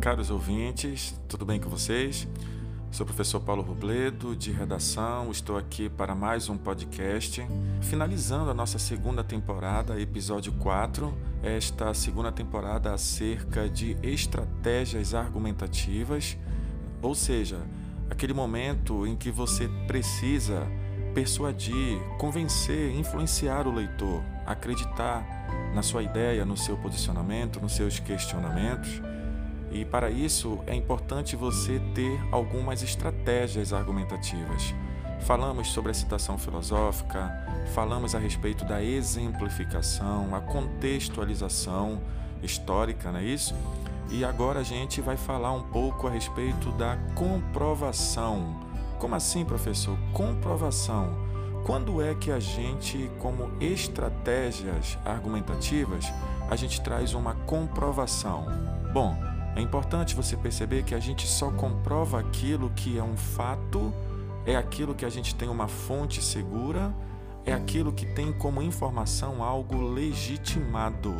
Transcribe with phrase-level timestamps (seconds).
[0.00, 2.26] Caros ouvintes, tudo bem com vocês?
[2.90, 5.30] Sou o professor Paulo Robledo, de redação.
[5.30, 7.46] Estou aqui para mais um podcast,
[7.82, 11.12] finalizando a nossa segunda temporada, episódio 4.
[11.42, 16.38] Esta segunda temporada acerca de estratégias argumentativas,
[17.02, 17.58] ou seja,
[18.08, 20.66] aquele momento em que você precisa
[21.18, 25.26] persuadir, convencer, influenciar o leitor, acreditar
[25.74, 29.02] na sua ideia, no seu posicionamento, nos seus questionamentos.
[29.72, 34.72] E para isso é importante você ter algumas estratégias argumentativas.
[35.22, 37.32] Falamos sobre a citação filosófica,
[37.74, 42.00] falamos a respeito da exemplificação, a contextualização
[42.44, 43.56] histórica, não é isso?
[44.08, 48.67] E agora a gente vai falar um pouco a respeito da comprovação.
[48.98, 49.96] Como assim, professor?
[50.12, 51.16] Comprovação.
[51.64, 56.12] Quando é que a gente, como estratégias argumentativas,
[56.50, 58.46] a gente traz uma comprovação?
[58.92, 59.16] Bom,
[59.54, 63.92] é importante você perceber que a gente só comprova aquilo que é um fato,
[64.44, 66.92] é aquilo que a gente tem uma fonte segura,
[67.44, 71.14] é aquilo que tem como informação algo legitimado.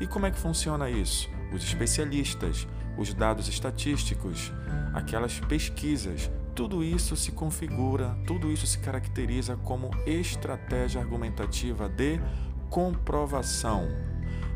[0.00, 1.28] E como é que funciona isso?
[1.52, 4.52] Os especialistas, os dados estatísticos,
[4.92, 12.20] aquelas pesquisas, tudo isso se configura, tudo isso se caracteriza como estratégia argumentativa de
[12.68, 13.86] comprovação.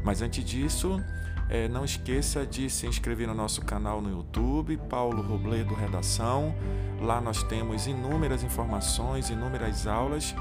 [0.03, 1.01] Mas antes disso,
[1.49, 6.53] é, não esqueça de se inscrever no nosso canal no YouTube, Paulo Robledo Redação.
[7.01, 10.35] Lá nós temos inúmeras informações, inúmeras aulas,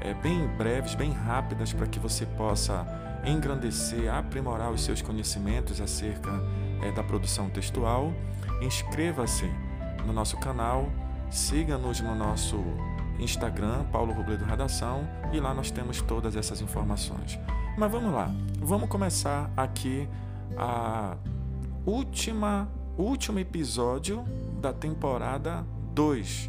[0.00, 2.84] é, bem breves, bem rápidas, para que você possa
[3.24, 6.32] engrandecer, aprimorar os seus conhecimentos acerca
[6.82, 8.12] é, da produção textual.
[8.60, 9.48] Inscreva-se
[10.04, 10.90] no nosso canal,
[11.34, 12.62] siga-nos no nosso
[13.18, 17.38] Instagram, Paulo Robledo Redação, e lá nós temos todas essas informações.
[17.76, 20.08] Mas vamos lá, vamos começar aqui
[20.56, 21.16] a
[21.84, 24.24] última último episódio
[24.60, 26.48] da temporada 2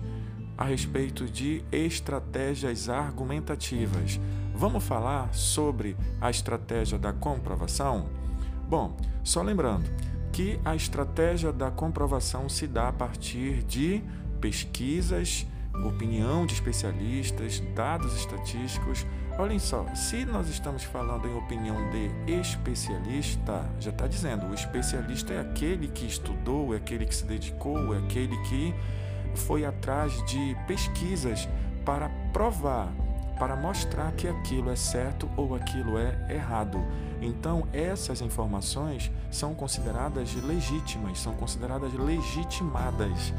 [0.56, 4.20] a respeito de estratégias argumentativas.
[4.54, 8.06] Vamos falar sobre a estratégia da comprovação?
[8.70, 9.90] Bom, só lembrando
[10.32, 14.04] que a estratégia da comprovação se dá a partir de
[14.46, 15.46] pesquisas,
[15.86, 19.06] opinião de especialistas, dados estatísticos
[19.38, 25.34] Olhem só, se nós estamos falando em opinião de especialista, já está dizendo, o especialista
[25.34, 28.74] é aquele que estudou, é aquele que se dedicou, é aquele que
[29.36, 31.50] foi atrás de pesquisas
[31.84, 32.90] para provar,
[33.38, 36.82] para mostrar que aquilo é certo ou aquilo é errado.
[37.22, 43.34] Então, essas informações são consideradas legítimas, são consideradas legitimadas.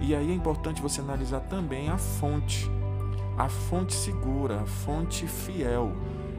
[0.00, 2.70] E aí é importante você analisar também a fonte
[3.38, 5.92] a fonte segura, a fonte fiel.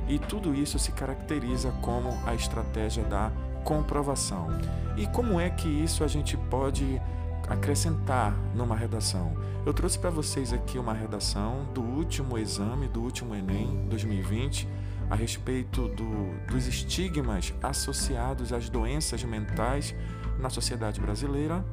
[0.08, 3.32] E tudo isso se caracteriza como a estratégia da
[3.64, 4.50] comprovação.
[4.98, 7.02] E como é que isso a gente pode
[7.48, 9.34] acrescentar numa redação?
[9.66, 14.68] Eu trouxe para vocês aqui uma redação do último exame, do último Enem 2020,
[15.10, 19.96] a respeito do, dos estigmas associados às doenças mentais
[20.38, 21.64] na sociedade brasileira.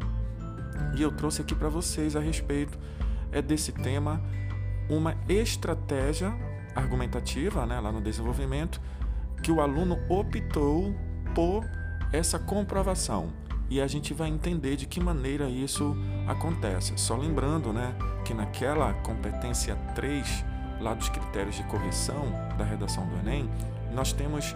[0.97, 2.79] E eu trouxe aqui para vocês a respeito
[3.33, 4.23] é desse tema
[4.89, 6.33] uma estratégia
[6.75, 8.81] argumentativa né, lá no desenvolvimento
[9.43, 10.95] que o aluno optou
[11.35, 11.65] por
[12.13, 13.33] essa comprovação.
[13.69, 16.93] E a gente vai entender de que maneira isso acontece.
[16.97, 17.95] Só lembrando né,
[18.25, 20.45] que naquela competência 3,
[20.81, 23.51] lá dos critérios de correção da redação do Enem,
[23.97, 24.55] nós temos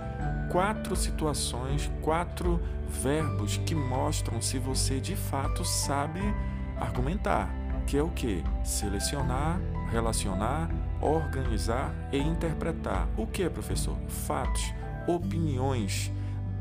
[0.53, 6.21] quatro situações, quatro verbos que mostram se você de fato sabe
[6.77, 7.51] argumentar,
[7.87, 8.45] que é o que?
[8.63, 9.59] Selecionar,
[9.91, 10.71] relacionar,
[11.01, 13.09] organizar e interpretar.
[13.17, 13.97] O que, professor?
[14.09, 14.75] Fatos,
[15.07, 16.13] opiniões,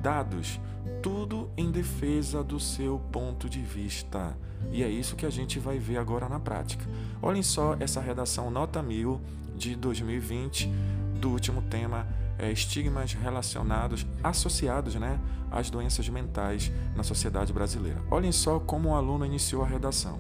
[0.02, 0.58] dados,
[1.04, 4.38] tudo em defesa do seu ponto de vista.
[4.72, 6.86] E é isso que a gente vai ver agora na prática.
[7.22, 9.20] Olhem só essa redação nota 1000
[9.58, 10.72] de 2020
[11.20, 12.08] do último tema
[12.40, 15.20] é, estigmas relacionados, associados né,
[15.52, 18.02] às doenças mentais na sociedade brasileira.
[18.10, 20.20] Olhem só como o aluno iniciou a redação.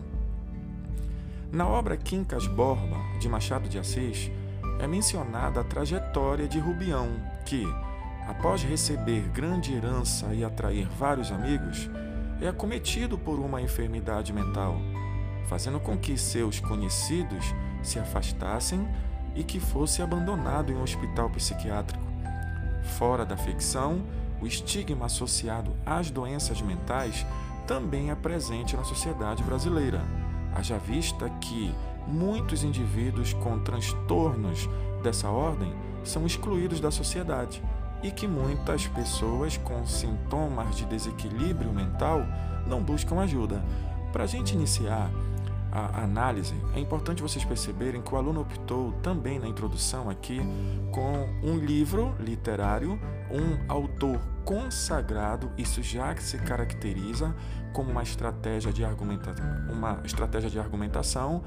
[1.51, 4.29] Na obra Quincas Borba, de Machado de Assis,
[4.79, 7.07] é mencionada a trajetória de Rubião,
[7.45, 7.65] que,
[8.27, 11.89] após receber grande herança e atrair vários amigos,
[12.41, 14.77] é acometido por uma enfermidade mental,
[15.47, 17.43] fazendo com que seus conhecidos
[17.81, 18.87] se afastassem
[19.35, 22.08] e que fosse abandonado em um hospital psiquiátrico.
[22.83, 24.01] Fora da ficção,
[24.41, 27.25] o estigma associado às doenças mentais
[27.67, 30.01] também é presente na sociedade brasileira
[30.55, 31.73] Haja vista que
[32.07, 34.67] muitos indivíduos com transtornos
[35.03, 35.71] dessa ordem
[36.03, 37.61] são excluídos da sociedade,
[38.01, 42.25] e que muitas pessoas com sintomas de desequilíbrio mental
[42.65, 43.63] não buscam ajuda.
[44.11, 45.11] Para a gente iniciar
[45.71, 50.39] a análise, é importante vocês perceberem que o aluno optou também na introdução aqui
[50.91, 52.99] com um livro literário,
[53.31, 57.35] um autor consagrado, isso já se caracteriza
[57.71, 59.35] como uma estratégia de, argumenta
[59.71, 61.43] uma estratégia de argumentação,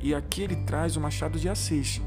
[0.00, 2.00] e aqui ele traz o Machado de Assis,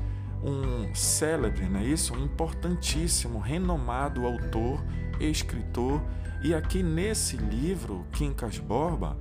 [0.43, 2.13] um célebre, não é isso?
[2.13, 4.83] Um importantíssimo, renomado autor,
[5.19, 6.01] escritor,
[6.41, 9.17] e aqui nesse livro, Quincas Borba,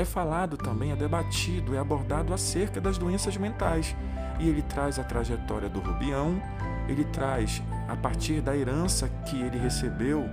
[0.00, 3.94] é falado também, é debatido, é abordado acerca das doenças mentais.
[4.38, 6.40] E ele traz a trajetória do Rubião,
[6.88, 10.28] ele traz a partir da herança que ele recebeu,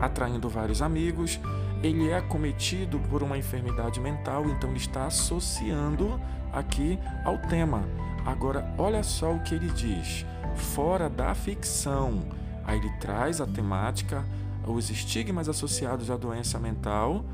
[0.00, 1.40] atraindo vários amigos,
[1.82, 6.20] ele é acometido por uma enfermidade mental, então ele está associando
[6.52, 7.82] aqui ao tema.
[8.24, 10.26] Agora, olha só o que ele diz:
[10.56, 12.22] fora da ficção.
[12.66, 14.24] Aí ele traz a temática,
[14.66, 17.24] os estigmas associados à doença mental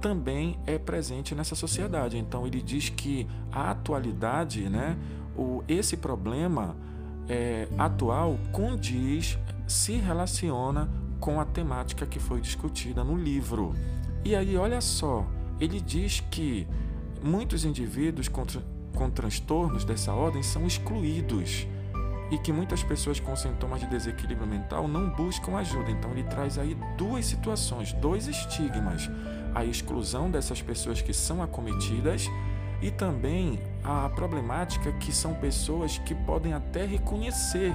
[0.00, 2.16] também é presente nessa sociedade.
[2.18, 4.96] Então ele diz que a atualidade, né,
[5.36, 6.76] o, esse problema
[7.28, 13.74] é, atual condiz, se relaciona com a temática que foi discutida no livro.
[14.24, 15.26] E aí, olha só,
[15.60, 16.66] ele diz que
[17.22, 18.44] muitos indivíduos com,
[18.94, 21.66] com transtornos dessa ordem são excluídos
[22.30, 25.90] e que muitas pessoas com sintomas de desequilíbrio mental não buscam ajuda.
[25.90, 29.08] Então, ele traz aí duas situações, dois estigmas
[29.54, 32.28] a exclusão dessas pessoas que são acometidas
[32.82, 37.74] e também a problemática que são pessoas que podem até reconhecer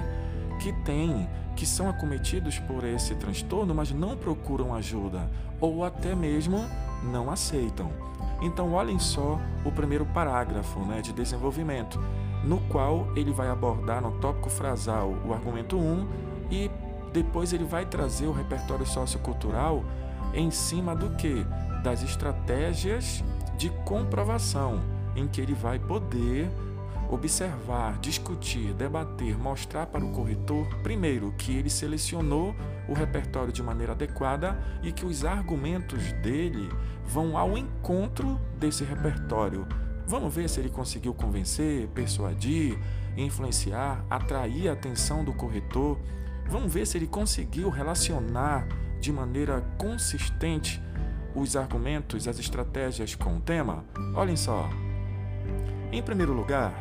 [0.60, 5.30] que têm, que são acometidos por esse transtorno, mas não procuram ajuda
[5.60, 6.64] ou até mesmo
[7.02, 7.90] não aceitam.
[8.42, 12.02] Então, olhem só o primeiro parágrafo né, de desenvolvimento,
[12.44, 16.08] no qual ele vai abordar no tópico frasal o argumento 1
[16.50, 16.70] e
[17.12, 19.82] depois ele vai trazer o repertório sociocultural
[20.34, 21.46] em cima do que?
[21.86, 23.22] Das estratégias
[23.56, 24.82] de comprovação,
[25.14, 26.50] em que ele vai poder
[27.08, 32.56] observar, discutir, debater, mostrar para o corretor, primeiro, que ele selecionou
[32.88, 36.68] o repertório de maneira adequada e que os argumentos dele
[37.04, 39.64] vão ao encontro desse repertório.
[40.08, 42.76] Vamos ver se ele conseguiu convencer, persuadir,
[43.16, 46.00] influenciar, atrair a atenção do corretor.
[46.48, 48.66] Vamos ver se ele conseguiu relacionar
[49.00, 50.82] de maneira consistente
[51.36, 53.84] os argumentos, as estratégias com o tema?
[54.14, 54.68] Olhem só.
[55.92, 56.72] Em primeiro lugar,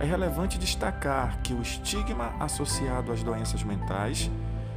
[0.00, 4.30] é relevante destacar que o estigma associado às doenças mentais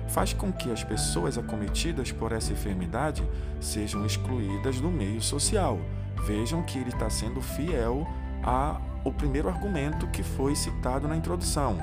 [0.07, 3.27] faz com que as pessoas acometidas por essa enfermidade
[3.59, 5.79] sejam excluídas do meio social.
[6.27, 8.07] Vejam que ele está sendo fiel
[8.43, 11.77] ao primeiro argumento que foi citado na introdução.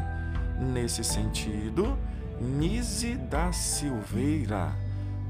[0.59, 1.99] Nesse sentido,
[2.41, 4.73] Nise da Silveira,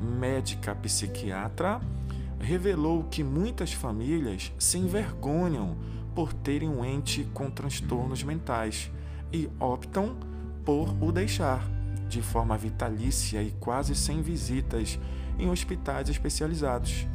[0.00, 1.80] médica psiquiatra,
[2.40, 5.76] revelou que muitas famílias se envergonham
[6.14, 8.90] por terem um ente com transtornos mentais
[9.32, 10.16] e optam
[10.64, 11.68] por o deixar
[12.08, 14.98] de forma vitalícia e quase sem visitas
[15.38, 17.06] em hospitais especializados.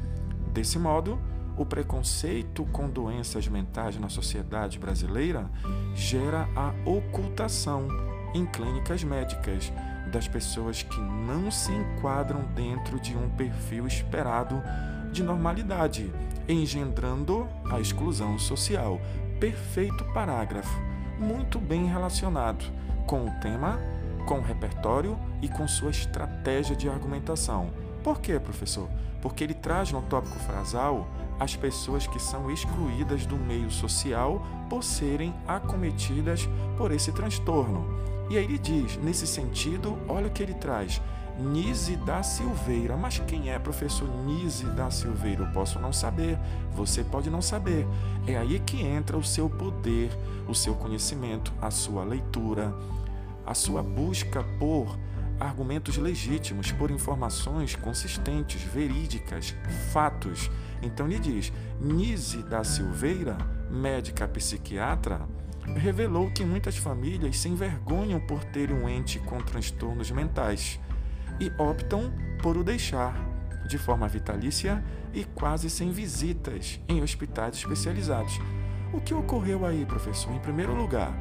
[0.53, 1.19] Desse modo,
[1.57, 5.49] o preconceito com doenças mentais na sociedade brasileira
[5.93, 7.87] gera a ocultação
[8.33, 9.71] em clínicas médicas
[10.11, 14.61] das pessoas que não se enquadram dentro de um perfil esperado
[15.15, 16.11] de normalidade,
[16.47, 18.99] engendrando a exclusão social.
[19.39, 20.77] Perfeito parágrafo,
[21.17, 22.65] muito bem relacionado
[23.07, 23.79] com o tema,
[24.27, 27.71] com o repertório e com sua estratégia de argumentação.
[28.03, 28.89] Por quê, professor?
[29.21, 31.07] Porque ele traz no tópico frasal
[31.39, 37.85] as pessoas que são excluídas do meio social por serem acometidas por esse transtorno.
[38.29, 41.01] E aí ele diz, nesse sentido, olha o que ele traz:
[41.37, 42.95] Nise da Silveira.
[42.95, 45.43] Mas quem é professor Nise da Silveira?
[45.43, 46.39] Eu posso não saber,
[46.71, 47.85] você pode não saber.
[48.25, 50.11] É aí que entra o seu poder,
[50.47, 52.73] o seu conhecimento, a sua leitura,
[53.45, 54.97] a sua busca por
[55.39, 59.53] argumentos legítimos, por informações consistentes, verídicas,
[59.91, 60.49] fatos.
[60.81, 63.37] Então ele diz: Nise da Silveira,
[63.69, 65.21] médica psiquiatra,
[65.75, 70.79] revelou que muitas famílias se envergonham por terem um ente com transtornos mentais
[71.39, 73.15] e optam por o deixar
[73.67, 78.39] de forma vitalícia e quase sem visitas em hospitais especializados.
[78.93, 80.31] O que ocorreu aí, professor?
[80.33, 81.11] Em primeiro lugar,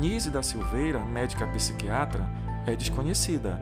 [0.00, 2.28] Nise da Silveira, médica psiquiatra,
[2.66, 3.58] é desconhecida.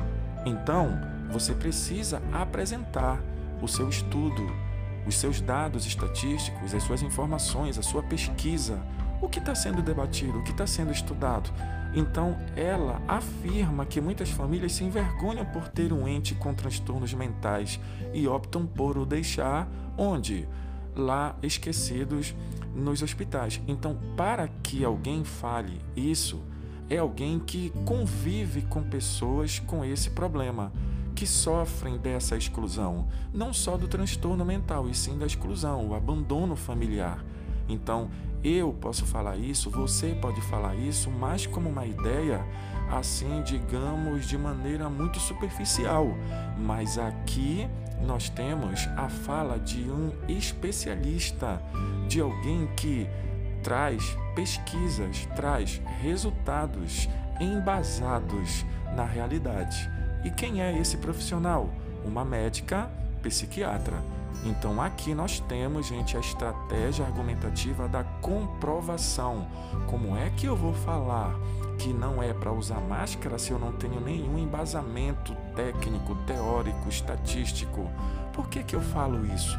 [0.46, 0.98] Então,
[1.30, 3.20] você precisa apresentar
[3.60, 4.46] o seu estudo,
[5.06, 8.80] os seus dados estatísticos, as suas informações, a sua pesquisa,
[9.20, 11.50] o que está sendo debatido, o que está sendo estudado.
[11.94, 17.78] Então, ela afirma que muitas famílias se envergonham por ter um ente com transtornos mentais
[18.12, 20.48] e optam por o deixar onde?
[20.96, 22.34] Lá esquecidos
[22.74, 23.60] nos hospitais.
[23.68, 26.42] Então, para que alguém fale isso,
[26.90, 30.72] é alguém que convive com pessoas com esse problema,
[31.14, 36.56] que sofrem dessa exclusão, não só do transtorno mental, e sim da exclusão, o abandono
[36.56, 37.24] familiar.
[37.68, 38.10] Então,
[38.42, 42.44] eu posso falar isso, você pode falar isso, mas como uma ideia,
[42.90, 46.08] assim, digamos, de maneira muito superficial.
[46.58, 47.66] Mas aqui
[48.02, 51.62] nós temos a fala de um especialista,
[52.06, 53.06] de alguém que
[53.62, 57.08] traz pesquisas, traz resultados
[57.40, 59.90] embasados na realidade.
[60.22, 61.70] E quem é esse profissional?
[62.04, 62.90] Uma médica
[63.22, 64.02] psiquiatra.
[64.44, 69.46] Então aqui nós temos, gente, a estratégia argumentativa da comprovação.
[69.86, 71.34] Como é que eu vou falar
[71.78, 77.90] que não é para usar máscara se eu não tenho nenhum embasamento técnico, teórico, estatístico?
[78.32, 79.58] Por que que eu falo isso?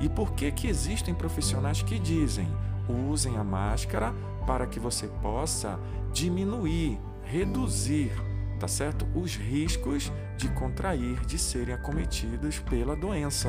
[0.00, 2.48] E por que que existem profissionais que dizem:
[2.88, 4.12] usem a máscara
[4.46, 5.78] para que você possa
[6.12, 8.12] diminuir, reduzir,
[8.58, 9.06] tá certo?
[9.14, 13.48] Os riscos de contrair, de serem acometidos pela doença.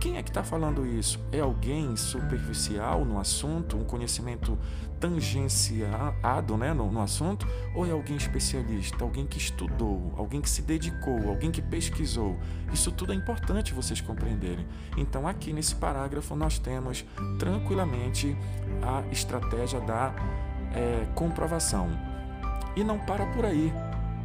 [0.00, 1.18] Quem é que está falando isso?
[1.32, 4.56] É alguém superficial no assunto, um conhecimento
[5.00, 7.46] tangenciado né, no, no, assunto?
[7.74, 12.38] Ou é alguém especialista, alguém que estudou, alguém que se dedicou, alguém que pesquisou?
[12.72, 14.66] Isso tudo é importante vocês compreenderem.
[14.96, 17.04] Então, aqui nesse parágrafo, nós temos
[17.36, 18.36] tranquilamente
[18.80, 20.14] a estratégia da
[20.74, 21.88] é, comprovação.
[22.76, 23.72] E não para por aí.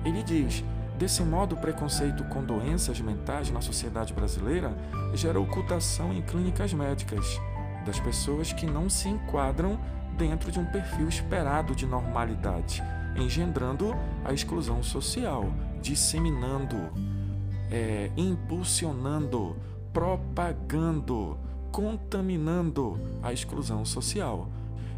[0.05, 0.63] Ele diz
[0.97, 4.75] Desse modo, o preconceito com doenças mentais na sociedade brasileira
[5.13, 7.39] gera ocultação em clínicas médicas
[7.85, 9.79] das pessoas que não se enquadram
[10.17, 12.81] dentro de um perfil esperado de normalidade,
[13.17, 16.77] engendrando a exclusão social, disseminando,
[17.71, 19.55] é, impulsionando,
[19.91, 21.37] propagando,
[21.71, 24.47] contaminando a exclusão social.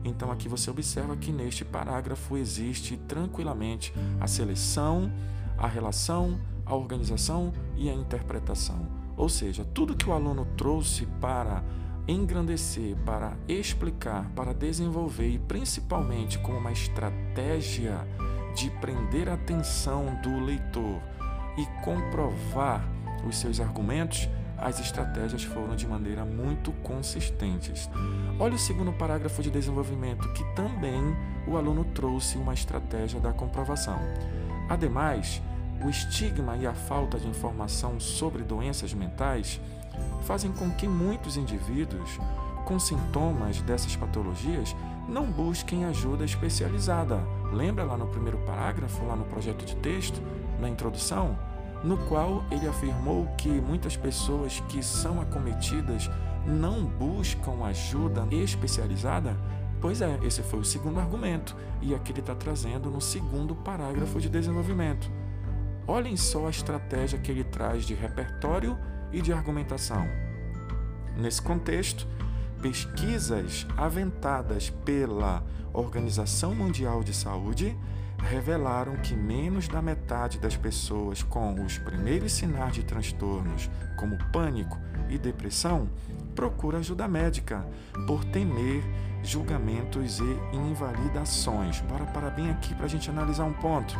[0.03, 5.11] Então aqui você observa que neste parágrafo existe tranquilamente a seleção
[5.57, 8.87] a relação, a organização e a interpretação.
[9.17, 11.63] Ou seja, tudo que o aluno trouxe para
[12.07, 18.07] engrandecer, para explicar, para desenvolver e principalmente com uma estratégia
[18.55, 21.01] de prender a atenção do leitor
[21.57, 22.87] e comprovar
[23.27, 27.89] os seus argumentos, as estratégias foram de maneira muito consistentes.
[28.39, 31.01] Olha o segundo parágrafo de desenvolvimento, que também
[31.47, 33.99] o aluno trouxe uma estratégia da comprovação.
[34.69, 35.41] Ademais,
[35.83, 39.59] o estigma e a falta de informação sobre doenças mentais
[40.23, 42.19] fazem com que muitos indivíduos
[42.65, 44.75] com sintomas dessas patologias
[45.07, 47.21] não busquem ajuda especializada.
[47.51, 50.19] Lembra lá no primeiro parágrafo, lá no projeto de texto,
[50.59, 51.37] na introdução,
[51.83, 56.09] no qual ele afirmou que muitas pessoas que são acometidas
[56.45, 59.37] não buscam ajuda especializada?
[59.81, 64.19] Pois é, esse foi o segundo argumento, e aqui ele está trazendo no segundo parágrafo
[64.19, 65.09] de desenvolvimento.
[65.87, 68.77] Olhem só a estratégia que ele traz de repertório
[69.11, 70.07] e de argumentação.
[71.15, 72.07] Nesse contexto,
[72.61, 77.77] pesquisas aventadas pela Organização Mundial de Saúde
[78.17, 84.79] revelaram que menos da metade das pessoas com os primeiros sinais de transtornos, como pânico
[85.09, 85.87] e depressão,
[86.35, 87.65] procura ajuda médica
[88.05, 88.83] por temer
[89.23, 91.79] julgamentos e invalidações.
[91.81, 93.95] Bora parar bem aqui para a gente analisar um ponto.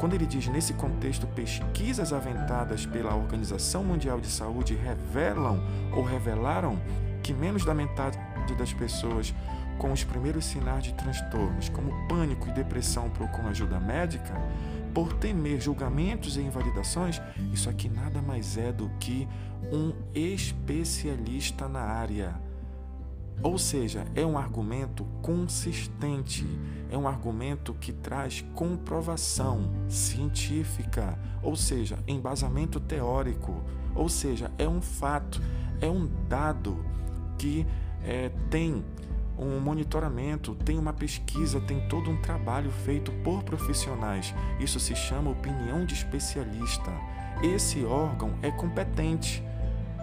[0.00, 5.62] Quando ele diz nesse contexto, pesquisas aventadas pela Organização Mundial de Saúde revelam
[5.94, 6.78] ou revelaram
[7.22, 8.18] que menos da metade
[8.58, 9.34] das pessoas
[9.78, 14.34] com os primeiros sinais de transtornos, como pânico e depressão, procuram ajuda médica,
[14.96, 17.20] por temer julgamentos e invalidações,
[17.52, 19.28] isso aqui nada mais é do que
[19.70, 22.40] um especialista na área.
[23.42, 26.46] Ou seja, é um argumento consistente,
[26.90, 33.62] é um argumento que traz comprovação científica, ou seja, embasamento teórico,
[33.94, 35.42] ou seja, é um fato,
[35.78, 36.82] é um dado
[37.36, 37.66] que
[38.02, 38.82] é, tem
[39.38, 44.34] um monitoramento, tem uma pesquisa, tem todo um trabalho feito por profissionais.
[44.58, 46.90] Isso se chama opinião de especialista.
[47.42, 49.42] Esse órgão é competente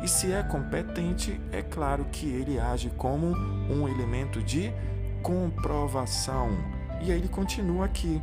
[0.03, 4.69] e se é competente, é claro que ele age como um elemento de
[5.21, 6.49] comprovação.
[7.01, 8.21] E aí ele continua aqui.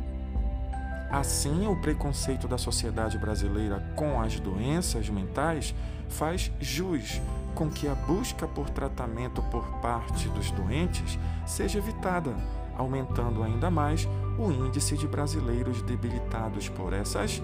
[1.09, 5.73] Assim, o preconceito da sociedade brasileira com as doenças mentais
[6.07, 7.19] faz jus
[7.51, 12.35] com que a busca por tratamento por parte dos doentes seja evitada,
[12.77, 17.41] aumentando ainda mais o índice de brasileiros debilitados por essas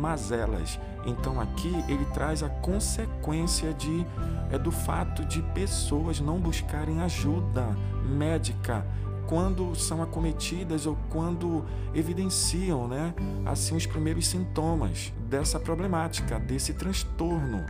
[0.00, 0.78] mazelas.
[1.04, 4.06] Então aqui ele traz a consequência de
[4.50, 8.86] é do fato de pessoas não buscarem ajuda médica
[9.28, 11.62] quando são acometidas ou quando
[11.94, 17.62] evidenciam, né, assim os primeiros sintomas dessa problemática, desse transtorno.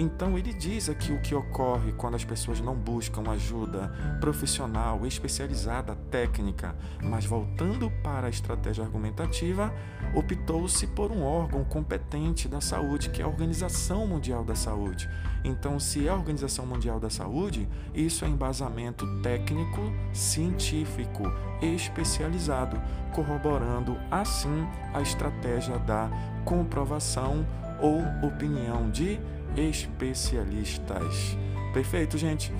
[0.00, 5.94] Então ele diz aqui o que ocorre quando as pessoas não buscam ajuda profissional, especializada,
[6.10, 9.70] técnica, mas voltando para a estratégia argumentativa,
[10.14, 15.06] optou-se por um órgão competente da saúde, que é a Organização Mundial da Saúde.
[15.44, 19.82] Então, se é a Organização Mundial da Saúde, isso é embasamento técnico,
[20.14, 21.24] científico,
[21.60, 22.80] especializado,
[23.12, 26.08] corroborando assim a estratégia da
[26.46, 27.46] comprovação
[27.82, 29.20] ou opinião de
[29.56, 31.36] especialistas.
[31.72, 32.52] Perfeito, gente?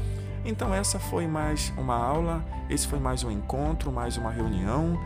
[0.45, 4.99] Então, essa foi mais uma aula, esse foi mais um encontro, mais uma reunião.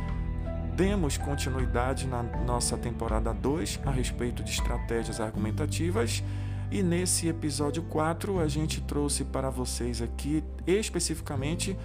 [0.76, 6.23] Demos continuidade na nossa temporada 2 a respeito de estratégias argumentativas.
[6.71, 11.76] E nesse episódio 4, a gente trouxe para vocês aqui especificamente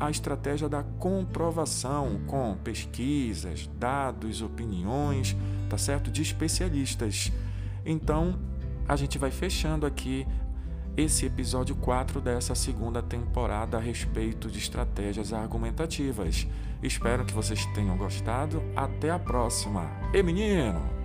[0.00, 5.36] a estratégia da comprovação com pesquisas, dados, opiniões,
[5.70, 6.10] tá certo?
[6.10, 7.30] De especialistas.
[7.86, 8.38] Então,
[8.88, 10.26] a gente vai fechando aqui
[10.96, 16.46] esse episódio 4 dessa segunda temporada a respeito de estratégias argumentativas.
[16.82, 18.62] Espero que vocês tenham gostado.
[18.76, 19.90] Até a próxima.
[20.12, 21.01] E menino!